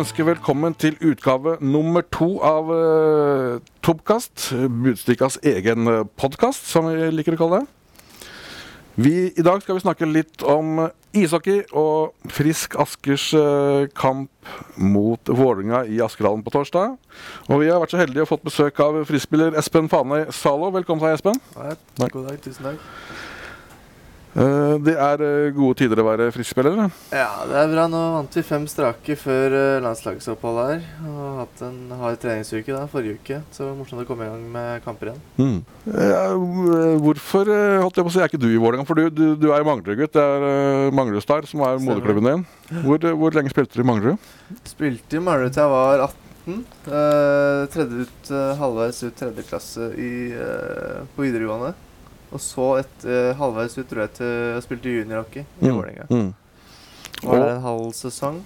[0.00, 4.46] ønsker velkommen til utgave nummer to av uh, Tobkast.
[4.56, 7.68] Budstikkas egen podkast, som vi liker å kalle det.
[9.00, 10.86] Vi, I dag skal vi snakke litt om
[11.16, 14.30] ishockey og Frisk Askers uh, kamp
[14.80, 16.96] mot Vålerenga i Askerhallen på torsdag.
[17.50, 20.72] Og vi har vært så heldige å fått besøk av frispiller Espen Fanøy Zalo.
[20.78, 21.44] Velkommen til deg, Espen.
[22.00, 22.88] Nei, god dag, tusen takk.
[24.30, 26.78] Uh, det er uh, gode tider å være friskspiller?
[27.10, 27.86] Ja, det er bra.
[27.90, 30.84] Nå vant vi fem strake før uh, landslagsoppholdet her.
[31.10, 34.30] Og hatt en hard treningsuke da, forrige uke, så det var morsomt å komme i
[34.30, 35.20] gang med kamper igjen.
[35.40, 35.58] Mm.
[37.02, 37.50] hvorfor
[37.82, 38.86] holdt jeg på å si, er ikke du i Vålerenga?
[38.86, 40.14] For du, du, du er jo Manglerud-gutt.
[40.14, 42.48] Det er uh, Manglerud-Star som er moderklubben din.
[42.86, 44.32] Hvor, hvor, lenge spilte du i Manglerud?
[44.68, 46.64] Spilte i Manglerud til jeg var 18.
[47.74, 50.10] tredje ut, halvveis ut tredje klasse i,
[51.16, 51.74] på videregående.
[52.30, 55.74] Og så et uh, halvveis ut tror jeg til å spilte juniorhockey i mm.
[55.74, 56.06] Vålerenga.
[56.10, 56.30] Mm.
[57.24, 58.40] Var det en halv sesong.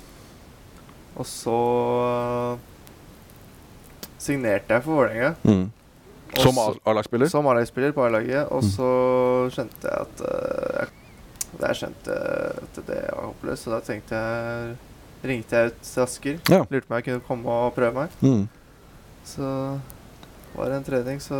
[1.14, 1.58] Og så
[2.00, 2.56] uh,
[4.18, 5.34] signerte jeg for Vålerenga.
[5.44, 5.66] Mm.
[6.40, 7.30] Som A-lagsspiller?
[7.30, 8.48] Som A-lagsspiller på A-laget.
[8.48, 8.72] Og mm.
[8.72, 8.90] så
[9.54, 10.88] skjønte jeg at uh, jeg,
[11.60, 12.18] jeg skjønte
[12.64, 14.74] at det var håpløst, så da tenkte jeg
[15.24, 16.40] ringte jeg ut til Asker.
[16.52, 16.64] Ja.
[16.68, 18.16] Lurte på om jeg kunne komme og prøve meg.
[18.24, 18.48] Mm.
[19.24, 19.52] Så
[20.54, 21.38] var det en trening, så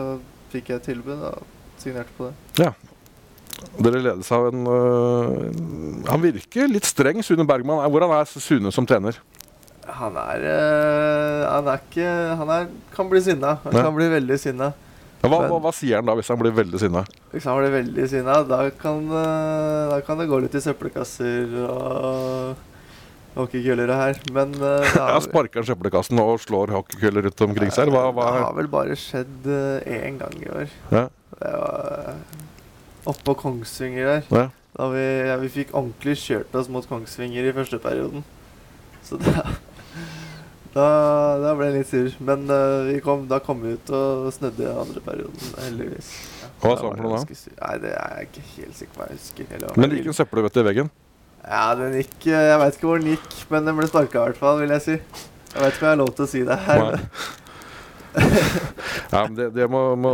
[0.53, 1.20] fikk jeg et tilbud.
[1.33, 2.64] Og signerte på det.
[2.64, 2.72] Ja.
[3.78, 7.84] Dere ledes av en uh, Han virker litt streng, Sune Bergman.
[7.91, 9.19] Hvordan er Sune som trener?
[9.84, 13.56] Han er uh, Han er ikke Han er, kan bli sinna.
[13.64, 13.86] Han ja.
[13.86, 14.72] kan bli veldig sinna.
[15.25, 17.00] Ja, hva, hva, hva, sier han da hvis han blir veldig sinna?
[17.33, 21.55] Hvis han blir veldig sinna, da, kan, uh, da kan det gå litt i søppelkasser
[21.64, 22.73] og
[23.34, 24.20] hockeykøller her.
[24.34, 27.92] Men uh, ja, Sparker han søppelkassen og slår hockeykøller rundt omkring seg?
[27.92, 28.30] Hva, hva?
[28.30, 29.50] Det har vel bare skjedd
[29.84, 30.74] én gang i år.
[30.94, 31.08] Ja.
[31.34, 32.42] Det var eh,
[33.10, 34.28] oppå Kongsvinger der.
[34.30, 34.48] Ja.
[34.74, 38.24] Da vi, ja, vi fikk ordentlig kjørt oss mot Kongsvinger i første perioden.
[39.05, 39.44] Så da,
[40.77, 40.86] da,
[41.42, 42.17] da ble jeg litt sur.
[42.30, 46.12] Men uh, kom, da kom vi ut og snødde i andre perioden, heldigvis.
[46.42, 47.40] Ja, Hva sa han for noe da?
[47.61, 49.08] Nei, Det er jeg ikke helt sikker på.
[49.08, 50.94] Jeg husker heller, Men det gikk en søppelbøtte i veggen?
[51.44, 54.40] Ja, den gikk Jeg veit ikke hvor den gikk, men den ble sparka i hvert
[54.40, 54.98] fall, vil jeg si.
[55.55, 57.00] Jeg vet ikke om jeg har lov til å si det her.
[59.14, 60.12] ja, men det, det må, må,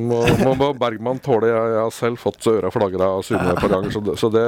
[0.00, 0.20] må,
[0.56, 1.50] må, Bergman tåle.
[1.50, 4.30] Jeg, jeg, har selv fått øra flagra av Sune et par ganger, så, det, så
[4.32, 4.44] det,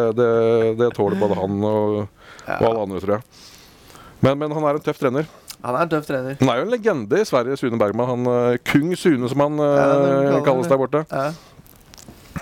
[0.80, 3.26] det, tåler både han og, og alle andre, tror jeg.
[4.24, 5.28] Men, men, han er en tøff trener.
[5.64, 6.38] Han er en tøff trener.
[6.40, 8.08] Han er jo en legende i Sverige, Sune Bergman.
[8.08, 11.04] Han uh, Kung Sune, som han uh, kalles der borte.
[11.12, 11.30] Ja.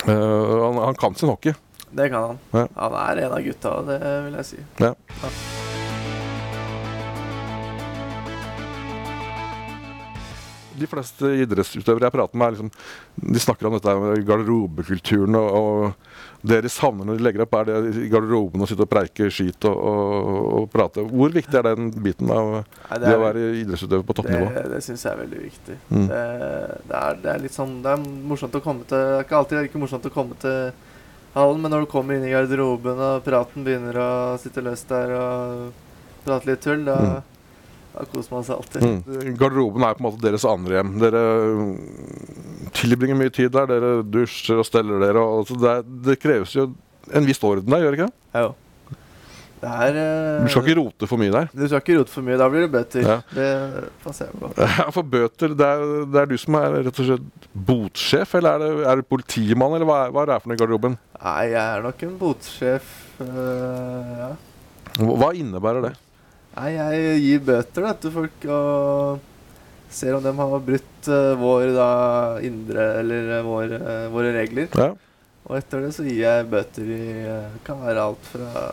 [0.06, 1.54] Uh, han, han, kan sin hockey.
[1.92, 2.38] Det kan han.
[2.56, 2.66] Ja.
[2.80, 4.64] Han er en av gutta, det vil jeg si.
[4.80, 4.94] Ja.
[5.22, 5.34] ja.
[10.82, 12.70] de fleste idrettsutøvere jeg prater med, liksom,
[13.34, 15.38] de snakker om dette med garderobekulturen.
[15.38, 18.82] Og, og, det de savner når de legger opp, er det i garderoben å sitte
[18.82, 21.04] og preike skit og, og, og, prate.
[21.06, 22.64] Hvor viktig er den biten av Nei,
[22.96, 24.48] det, det, å være idrettsutøver på toppnivå?
[24.56, 25.76] Det, det syns jeg er veldig viktig.
[25.92, 26.08] Mm.
[26.10, 26.22] Det,
[26.88, 29.38] det, er, det, er, litt sånn Det er morsomt å komme til Det er ikke
[29.38, 30.72] alltid like morsomt å komme til
[31.34, 34.10] hallen, men når du kommer inn i garderoben og praten begynner å
[34.42, 37.20] sitte løst der og prate litt tull, da mm
[37.92, 38.84] da koser man seg alltid.
[38.86, 39.34] Mm.
[39.36, 40.94] Garderoben er på en måte deres andre hjem.
[41.02, 41.22] Dere
[42.78, 43.68] tilbringer mye tid der.
[43.68, 45.20] Dere dusjer og steller dere.
[45.20, 45.74] Og, altså det,
[46.08, 46.70] det, kreves jo
[47.12, 48.14] en viss orden der, gjør det ikke?
[48.32, 48.54] Ja, jo.
[49.62, 51.50] Det er uh, Du skal ikke rote for mye der?
[51.54, 52.38] Du skal ikke rote for mye.
[52.40, 53.04] Da blir det bøter.
[53.06, 53.18] Ja.
[53.30, 53.48] Det
[54.02, 54.52] passer jeg på.
[54.82, 58.56] Ja, for bøter, det er, det er, du som er rett og slett botsjef, eller
[58.56, 60.96] er det, er du politimann, eller hva er, hva er det for noe i garderoben?
[61.22, 62.94] Nei, jeg er nok en botsjef.
[63.22, 64.30] Uh, ja.
[64.98, 65.92] Hva innebærer det?
[66.56, 69.28] Nei, jeg gir bøter da, til folk og
[69.92, 71.90] ser om de har brutt uh, vår da,
[72.44, 74.72] indre Eller uh, vår, uh, våre regler.
[74.74, 74.90] Ja.
[75.46, 77.06] Og etter det så gir jeg bøter i
[77.66, 78.66] Kan være alt fra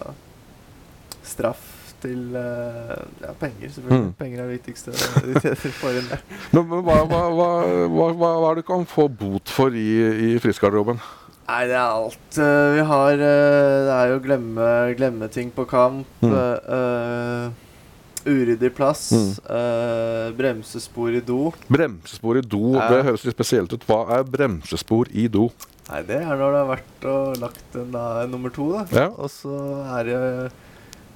[1.29, 1.67] straff
[1.99, 4.05] til ja, penger, selvfølgelig.
[4.05, 4.11] Mm.
[4.19, 4.93] Penger er det viktigste
[6.55, 9.89] men, en Men hva, hva, hva, hva, er det du kan få bot for i,
[10.29, 11.01] i friskgarderoben?
[11.49, 12.37] Nei, det er alt.
[12.37, 16.07] vi har Det er jo glemme, glemme ting på kamp.
[16.23, 17.57] Mm.
[18.25, 19.09] Uryddig plass.
[19.11, 19.31] Mm.
[19.47, 21.51] Uh, bremsespor i do.
[21.71, 22.87] Bremsespor i do, ja.
[22.91, 23.85] det høres litt spesielt ut.
[23.87, 25.49] Hva er bremsespor i do?
[25.89, 28.83] Nei, Det er når det har vært og lagt en da, nummer to, da.
[28.93, 29.07] Ja.
[29.15, 29.55] Og så
[29.97, 30.19] er det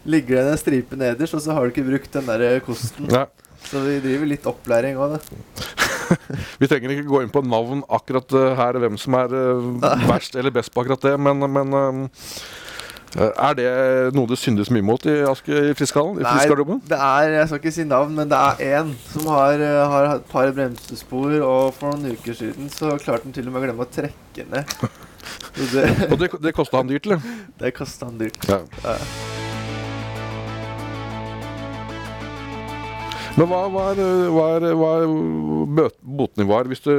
[0.06, 3.10] ligger det en stripe nederst, og så har du ikke brukt den der kosten.
[3.12, 3.28] Ja.
[3.64, 5.70] Så vi driver litt opplæring òg, da.
[6.60, 10.36] vi trenger ikke gå inn på navn akkurat uh, her, hvem som er uh, verst
[10.36, 11.80] eller best på akkurat det, men, men
[13.14, 13.68] Eh, er det
[14.18, 16.18] noe det syndes mye mot i, Aske, i Friskhallen?
[16.18, 16.46] I Nei,
[16.90, 20.10] det er, jeg skal ikke si navn, men det er én som har, eh, har
[20.16, 23.66] et par bremsespor, og for noen uker siden så klarte han til og med å
[23.68, 24.76] glemme å trekke ned.
[25.76, 27.38] det, og det, det kosta han dyrt, eller?
[27.62, 28.42] Det kosta han dyrt.
[28.50, 28.64] Ja.
[28.82, 28.98] ja.
[33.33, 34.00] Men hva, hva er,
[34.30, 36.91] hva er, hva er botnivået hvis du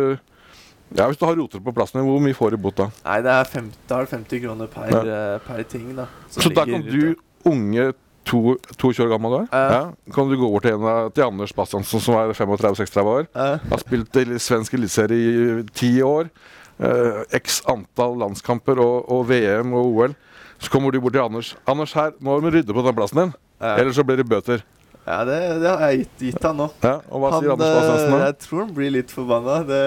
[0.95, 2.89] ja, Hvis du har roter på plassen din, hvor mye får du i bot da?
[3.05, 5.03] Nei, det er 50, da er det 50 kroner per, ja.
[5.05, 5.87] Eh, per ting.
[5.97, 7.15] da Så da kan du,
[7.51, 7.87] unge
[8.27, 9.81] to, 22 år gammel du er, ja.
[10.15, 13.27] kan du gå over til, en til Anders Bastiansen, som er 35-36 år.
[13.35, 16.31] Har spilt i svensk eliteserie i ti år.
[16.79, 20.19] Eh, X antall landskamper og, og, VM og OL.
[20.59, 21.57] Så kommer du bort til Anders.
[21.67, 23.35] Anders, her, nå må du rydde på den plassen din.
[23.75, 24.63] Ellers så blir det bøter.
[25.05, 26.71] Ja, det, det, har jeg gitt, gitt han nå.
[26.81, 28.21] Ja, og hva han, sier Anders Bastiansen da?
[28.23, 29.59] Jeg tror han blir litt forbanna.
[29.69, 29.83] Det,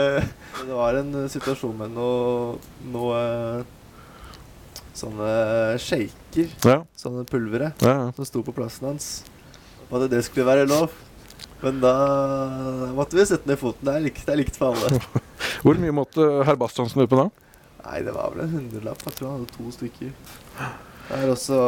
[0.59, 2.59] det, var en situasjon med noe,
[2.93, 3.21] noe
[4.97, 5.31] sånne
[5.81, 6.77] shaker, ja.
[6.97, 8.05] sånne pulvere, ja, ja.
[8.17, 9.09] som sto på plassen hans.
[9.87, 10.93] Og at det skulle være lov.
[11.63, 11.95] Men da
[12.93, 13.87] måtte vi sette ned foten.
[13.87, 15.01] Det er likt, det er likt for alle.
[15.65, 17.29] Hvor mye måtte herr Bastiansen ut på da?
[17.87, 19.01] Nei, det var vel en hundrelapp.
[19.07, 20.13] Jeg tror han hadde to stykker.
[21.07, 21.59] Det, også,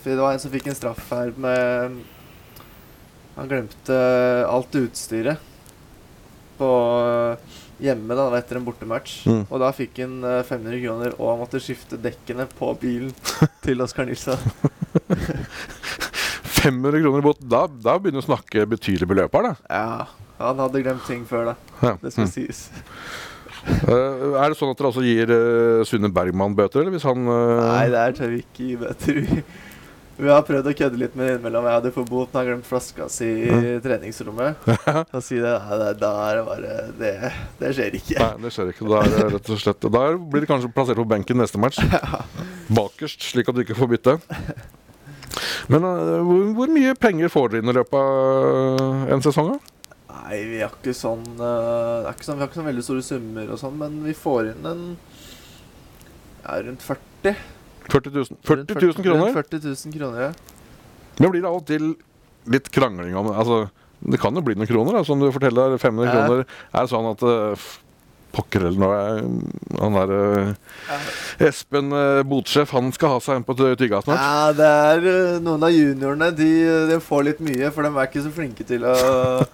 [0.00, 1.98] det var en som fikk en straff her med
[3.34, 3.98] han glemte
[4.46, 5.52] alt utstyret
[6.58, 6.70] på
[7.02, 9.24] eh, hjemme da, etter en bortematch.
[9.26, 9.44] Mm.
[9.48, 13.14] Og da fikk han 500 eh, kroner, og han måtte skifte dekkene på bilen
[13.64, 14.38] til Oskar Nilsson.
[16.64, 17.40] 500 kroner bot.
[17.42, 19.54] Da, da begynner du å snakke betydelig beløp her, da.
[19.68, 19.88] Ja.
[20.40, 21.54] Han hadde glemt ting før, da.
[21.82, 21.94] Ja.
[22.00, 22.32] Det skal mm.
[22.32, 22.64] sies.
[23.86, 27.28] uh, er det sånn at dere også gir uh, Sunne Bergman bøter, eller hvis han
[27.28, 27.60] uh...
[27.60, 29.20] Nei, der tør vi ikke gi bøter.
[30.14, 31.64] Vi har prøvd å kødde litt med innimellom.
[31.66, 33.64] Jeg hadde forboten jeg glemt flaska si i mm.
[33.82, 34.68] treningsrommet.
[35.16, 37.12] Og si det, nei, da er det bare det,
[37.58, 38.18] det, skjer ikke.
[38.20, 38.86] Nei, det skjer ikke.
[38.92, 41.80] Da, er det rett og slett, da blir det kanskje plassert på benken neste match.
[42.78, 44.16] Bakerst, slik at du ikke får bytte.
[45.72, 49.50] Men uh, hvor, hvor, mye penger får dere inn i løpet av en sesong?
[49.56, 49.90] da?
[50.14, 53.50] Nei, vi har ikke sånn, uh, ikke sånn Vi har ikke sånn veldig store summer
[53.50, 54.86] og sånn, men vi får inn en
[56.44, 57.34] ja, rundt 40.
[57.92, 59.32] 40 000, 40 000 kroner?
[59.32, 60.32] 40 000 kroner, ja.
[61.18, 61.94] Men blir det av og til
[62.50, 63.64] litt krangling om altså,
[64.04, 65.78] Det kan jo bli noen kroner, da, som du forteller.
[65.80, 66.14] 500 ja.
[66.14, 67.72] kroner er det sånn at uh,
[68.34, 73.56] Pokker eller noe Han der uh, Espen uh, Botsjef, han skal ha seg en på
[73.56, 74.20] tygga snart.
[74.20, 76.30] Ja, det er uh, noen av juniorene.
[76.36, 76.50] De,
[76.90, 78.96] de, får litt mye, for de er ikke så flinke til å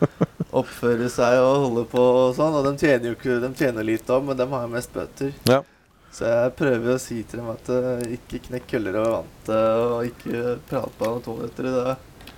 [0.62, 2.56] oppføre seg og holde på og sånn.
[2.56, 5.36] Og de tjener jo ikke De tjener lite òg, men de har jo mest bøter.
[5.50, 5.62] Ja.
[6.10, 10.08] Så jeg prøver å si til dem at uh, ikke knekk køller over vante, og
[10.08, 11.74] ikke prat på anatometere.
[11.76, 12.30] Da,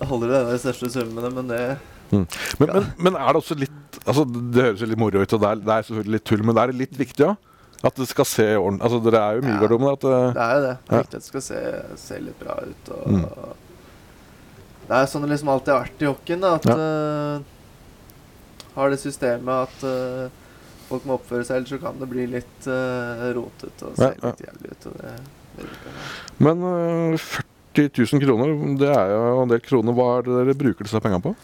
[0.00, 1.60] da holder det de største summene, men det
[2.10, 2.24] mm.
[2.60, 5.48] men, men, men, er det også litt altså Det høres litt moro ut, og det
[5.48, 7.36] er, det er, selvfølgelig litt tull, men det er litt viktig òg?
[7.36, 7.42] Ja?
[7.86, 9.88] At det skal se ordentlig Altså Dere er jo mye ja, garderoben.
[9.92, 10.74] At, uh, det er jo det.
[10.80, 11.60] Det er viktig at det skal se,
[12.02, 12.90] se litt bra ut.
[12.96, 13.26] Og, mm.
[14.86, 16.42] Det er sånn det liksom alltid har vært i hockeyen.
[16.42, 16.76] Da, at ja.
[16.80, 20.42] uh, Har det systemet at uh,
[20.88, 24.30] folk må oppføre seg, ellers så kan det bli litt uh, rotete og se ja,
[24.30, 24.86] litt jævlig ut.
[24.86, 25.12] Det,
[25.58, 25.68] det
[26.46, 27.28] Men uh,
[27.76, 29.96] 40 000 kroner, det er jo en del kroner.
[29.96, 31.36] Hva er det dere bruker disse pengene på?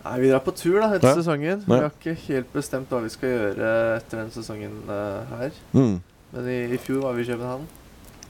[0.00, 1.16] Nei, Vi drar på tur da etter ja.
[1.18, 1.66] sesongen.
[1.66, 5.60] Vi har ikke helt bestemt hva vi skal gjøre etter denne sesongen uh, her.
[5.76, 6.00] Mm.
[6.30, 7.68] Men i, i, fjor var vi i København.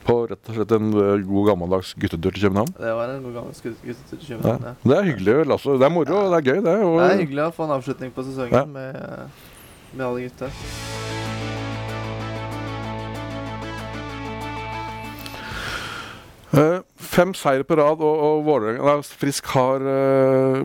[0.01, 0.93] På rett og slett en
[1.29, 2.73] god gammeldags guttetur til København?
[2.79, 4.73] Det var en god gammeldags guttetur til København, ja.
[4.73, 4.91] ja.
[4.91, 5.37] Det er hyggelig.
[5.45, 5.77] Altså.
[5.77, 6.61] Det er moro, det er gøy.
[6.65, 6.97] Det, og...
[6.97, 9.49] det er hyggelig å få en avslutning på sesongen med
[9.93, 10.51] med alle gutta.
[16.51, 20.65] Uh, fem seire på rad, og, og Vålerenga Frisk har uh,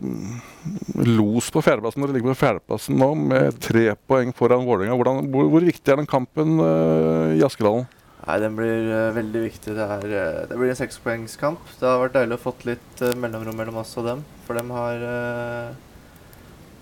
[1.06, 2.02] los på fjerdeplassen.
[2.02, 4.98] Dere ligger på fjerdeplassen nå med tre poeng foran Vålerenga.
[4.98, 7.86] Hvor, hvor, viktig er den kampen uh, i Askedalen?
[8.26, 9.76] Nei, Den blir veldig viktig.
[9.78, 11.70] Det, er, det blir en sekspoengskamp.
[11.78, 14.24] Det har vært deilig å fått litt mellomrom mellom oss og dem.
[14.48, 15.04] For dem har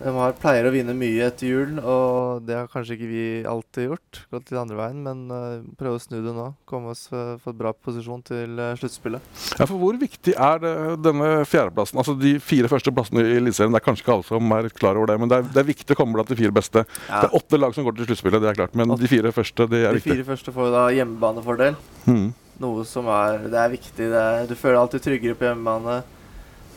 [0.04, 3.86] de har, pleier å vinne mye etter jul, og det har kanskje ikke vi alltid
[3.88, 4.20] gjort.
[4.34, 6.50] Gått litt andre veien, men uh, prøve å snu det nå.
[6.68, 9.24] Komme oss uh, få bra posisjon til uh, sluttspillet.
[9.56, 12.02] Ja, for Hvor viktig er det, denne fjerdeplassen?
[12.02, 15.00] Altså De fire første plassene i Eliteserien, det er kanskje ikke alle som er klar
[15.00, 16.84] over det, men det er, det er viktig å komme blant de fire beste.
[17.08, 17.24] Ja.
[17.24, 19.68] Det er åtte lag som går til sluttspillet, det er klart, men de fire første
[19.72, 20.10] det er viktig.
[20.10, 21.80] De fire første får da hjemmebanefordel.
[22.04, 22.26] Mm.
[22.60, 24.10] Noe som er, det er viktig.
[24.12, 26.02] Det er, du føler deg alltid tryggere på hjemmebane.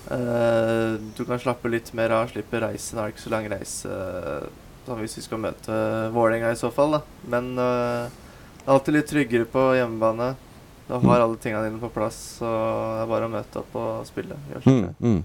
[0.07, 2.99] Uh, du kan slappe litt mer av, slippe reisen.
[3.01, 5.77] Har ikke så lang reise uh, hvis vi skal møte
[6.15, 7.01] Vålerenga i så fall, da.
[7.27, 10.33] Men uh, det er alltid litt tryggere på hjemmebane.
[10.87, 14.07] Du har alle tingene dine på plass, så det er bare å møte opp og
[14.07, 14.37] spille.
[14.63, 15.17] Mm, mm.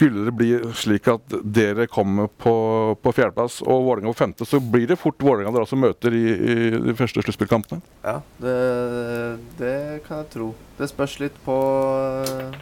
[0.00, 2.52] Skulle det bli slik at dere kommer på,
[3.04, 6.22] på fjerdeplass og Vålerenga på femte, så blir det fort Vålerenga dere også møter i,
[6.24, 6.54] i
[6.86, 7.84] de første sluttspillkampene?
[8.00, 8.54] Ja, det,
[9.58, 9.74] det,
[10.06, 10.46] kan jeg tro.
[10.78, 11.58] Det spørs litt på
[12.24, 12.56] uh,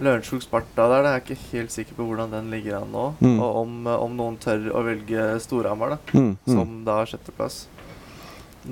[0.00, 1.10] Lørenskog-Sparta der.
[1.10, 3.04] Jeg er ikke helt sikker på hvordan den ligger an nå.
[3.20, 3.36] Mm.
[3.36, 6.54] Og om, om, noen tør å velge Storhamar, da, mm, mm.
[6.56, 7.66] som da sjetteplass.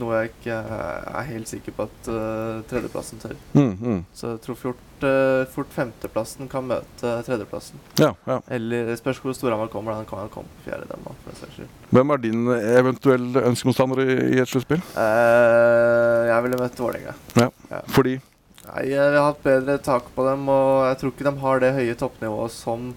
[0.00, 3.34] Noe jeg ikke er helt sikker på at uh, tredjeplassen tør.
[3.52, 3.98] Mm, mm.
[4.16, 7.80] Så jeg tror fort, uh, fort femteplassen kan møte tredjeplassen.
[8.00, 8.38] Ja, ja.
[8.56, 9.92] Eller spørs hvor Storhamar kommer.
[9.92, 10.00] Da.
[10.00, 10.88] Han kan komme på fjerde.
[10.88, 11.68] Dem, da.
[11.92, 14.80] Hvem er din eventuelle ønskemotstander i, i et sluttspill?
[14.96, 17.16] Uh, jeg ville møtt Vålerenga.
[17.36, 17.48] Ja.
[17.68, 17.84] ja.
[17.92, 18.18] Fordi?
[18.62, 21.74] Nei, Vi har hatt bedre tak på dem, og jeg tror ikke de har det
[21.76, 22.92] høye toppnivået som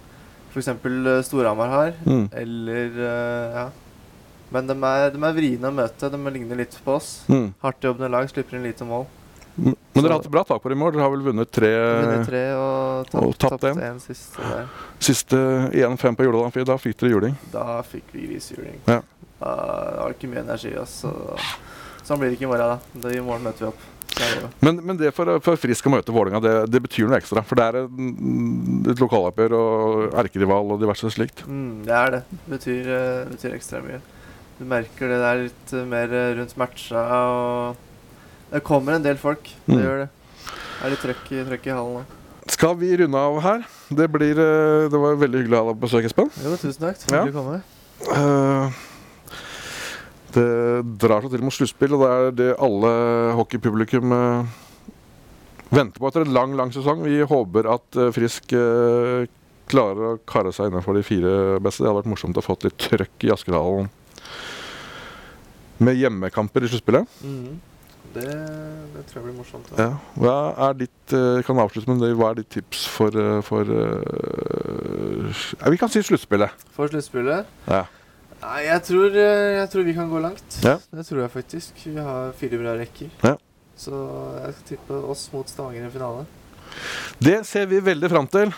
[0.54, 0.72] f.eks.
[1.28, 1.98] Storhamar har.
[2.08, 2.30] Mm.
[2.32, 3.72] Eller ja
[4.56, 6.10] men de er, de er vriene å møte.
[6.12, 7.12] De ligner litt på oss.
[7.32, 7.52] Mm.
[7.64, 9.08] Hardtjobbende lag slipper inn lite mål.
[9.56, 10.94] Men så, dere har hatt bra tak på det i mål.
[10.96, 14.70] Dere har vel vunnet tre, vunnet tre og, tapt, og tapt én siste der.
[15.04, 17.38] Siste 1-5 på Jordal Da fikk dere juling?
[17.54, 18.82] Da fikk vi grisjuling.
[18.90, 19.02] Ja.
[19.40, 19.56] Da
[20.02, 20.74] har ikke mye energi.
[20.80, 21.12] Altså.
[22.06, 22.80] Sånn blir det ikke i morgen.
[22.96, 23.12] da.
[23.12, 23.92] I morgen møter vi opp.
[24.64, 27.44] Men, men, det for, for Frisk å møte Vålerenga, det, det, betyr noe ekstra?
[27.44, 31.44] For det er et, lokaloppgjør og erkerival og diverse slikt?
[31.50, 32.22] Mm, det er det.
[32.32, 34.00] Det betyr, uh, betyr ekstra mye.
[34.56, 37.02] Du merker det der litt mer rundt matcha.
[37.16, 39.50] Og det kommer en del folk.
[39.66, 39.82] Det mm.
[39.82, 40.12] gjør det.
[40.46, 42.16] Det er litt trøkk, trøkk i hallen òg.
[42.54, 43.64] Skal vi runde av her?
[43.90, 46.30] Det, blir, eh, det var veldig hyggelig å ha deg på besøk, Espen.
[46.44, 47.00] Jo, tusen takk.
[47.08, 47.58] Hyggelig å komme.
[48.06, 48.68] Uh,
[50.36, 50.52] det
[51.02, 52.92] drar seg til mot sluttspill, og det er det alle
[53.40, 54.54] hockeypublikum uh,
[55.74, 57.02] venter på etter en lang, lang sesong.
[57.08, 58.54] Vi håper at uh, Frisk
[59.66, 61.36] klarer å kare seg innenfor de fire
[61.66, 61.82] beste.
[61.82, 63.90] Det hadde vært morsomt å få litt trøkk i Askerhallen
[65.78, 67.18] med hjemmekamper i sluttspillet.
[67.24, 67.56] Mm.
[68.16, 68.24] Det,
[68.94, 69.72] det, tror jeg blir morsomt.
[69.76, 69.90] Ja.
[70.16, 70.36] Hva
[70.70, 75.44] er ditt uh, kan avslutte med det, hva er ditt tips for, uh, for uh,
[75.74, 76.54] Vi kan si sluttspillet.
[76.78, 77.50] For sluttspillet?
[77.68, 77.84] Ja.
[78.46, 80.60] Nei, jeg tror, jeg tror, vi kan gå langt.
[80.64, 80.78] Ja.
[80.94, 81.82] Det tror jeg faktisk.
[81.88, 83.12] Vi har fire bra rekker.
[83.26, 83.36] Ja.
[83.76, 83.92] Så
[84.38, 86.26] jeg skal tippe oss mot Stavanger i finale.
[87.24, 88.52] Det ser vi veldig fram til.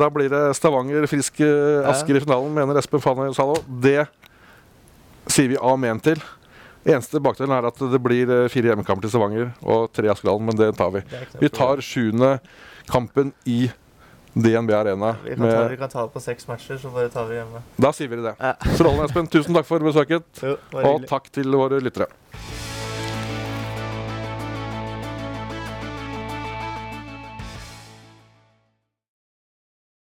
[0.00, 3.60] da blir det Stavanger Frisk Asker i finalen, mener Espen Fanøy Salo.
[3.68, 4.06] Det
[5.34, 6.20] sier vi amen til.
[6.84, 10.58] Eneste bakdelen er at det blir eh, fire hjemmekamper til Stavanger og tre Askeladden, men
[10.58, 11.00] det tar vi.
[11.40, 12.36] Vi tar sjuende
[12.90, 13.70] kampen i
[14.34, 15.14] DNB Arena.
[15.24, 17.62] Vi kan, ta, vi kan, ta, det på seks matcher, så bare tar vi hjemme.
[17.80, 18.34] Da sier vi det.
[18.36, 18.52] Ja.
[18.74, 19.30] Strålende, Espen.
[19.32, 20.28] Tusen takk for besøket.
[20.42, 22.10] Jo, og takk til våre lyttere.